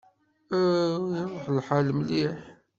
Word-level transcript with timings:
Aw, 0.59 1.03
iṛuḥ 1.21 1.45
lḥal 1.57 1.87
mliḥ! 1.97 2.39